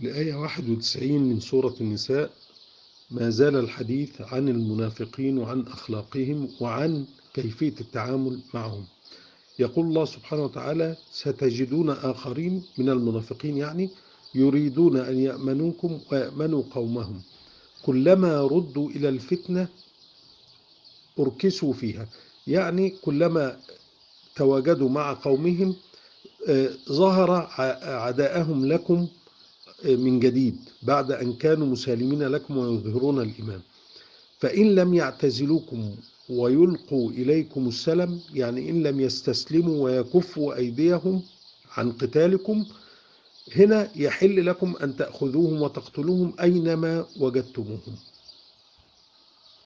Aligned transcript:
لآية 0.00 0.34
91 0.34 1.18
من 1.22 1.40
سورة 1.40 1.74
النساء 1.80 2.30
ما 3.10 3.30
زال 3.30 3.56
الحديث 3.56 4.20
عن 4.20 4.48
المنافقين 4.48 5.38
وعن 5.38 5.66
أخلاقهم 5.66 6.48
وعن 6.60 7.06
كيفية 7.34 7.74
التعامل 7.80 8.40
معهم. 8.54 8.84
يقول 9.58 9.86
الله 9.86 10.04
سبحانه 10.04 10.44
وتعالى 10.44 10.96
ستجدون 11.12 11.90
آخرين 11.90 12.62
من 12.78 12.88
المنافقين 12.88 13.56
يعني 13.56 13.90
يريدون 14.34 14.96
أن 14.96 15.18
يأمنوكم 15.18 16.00
ويأمنوا 16.12 16.62
قومهم. 16.70 17.22
كلما 17.82 18.42
ردوا 18.42 18.90
إلى 18.90 19.08
الفتنة 19.08 19.68
أركسوا 21.18 21.72
فيها. 21.72 22.08
يعني 22.46 22.90
كلما 22.90 23.60
تواجدوا 24.36 24.88
مع 24.88 25.12
قومهم 25.12 25.74
ظهر 26.88 27.30
عداءهم 27.82 28.66
لكم 28.66 29.08
من 29.84 30.20
جديد 30.20 30.56
بعد 30.82 31.12
أن 31.12 31.32
كانوا 31.32 31.66
مسالمين 31.66 32.22
لكم 32.22 32.56
ويظهرون 32.56 33.20
الإيمان. 33.20 33.60
فإن 34.38 34.74
لم 34.74 34.94
يعتزلوكم 34.94 35.94
ويلقوا 36.28 37.10
إليكم 37.10 37.68
السلم 37.68 38.20
يعني 38.34 38.70
إن 38.70 38.82
لم 38.82 39.00
يستسلموا 39.00 39.84
ويكفوا 39.84 40.54
أيديهم 40.56 41.22
عن 41.76 41.92
قتالكم 41.92 42.64
هنا 43.56 43.90
يحل 43.96 44.46
لكم 44.46 44.74
أن 44.82 44.96
تأخذوهم 44.96 45.62
وتقتلوهم 45.62 46.32
أينما 46.40 47.06
وجدتموهم. 47.20 47.96